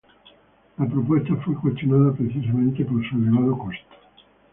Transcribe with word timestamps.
La 0.79 0.87
propuesta 0.87 1.35
fue 1.45 1.53
cuestionada 1.57 2.11
precisamente 2.13 2.83
por 2.85 3.07
su 3.07 3.17
elevado 3.17 3.55
costo. 3.55 3.95